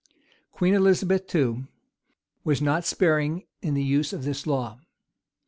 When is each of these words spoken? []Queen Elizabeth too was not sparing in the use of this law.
[]Queen 0.51 0.73
Elizabeth 0.73 1.27
too 1.27 1.67
was 2.43 2.59
not 2.59 2.85
sparing 2.85 3.45
in 3.61 3.75
the 3.75 3.83
use 3.83 4.11
of 4.13 4.23
this 4.23 4.47
law. 4.47 4.79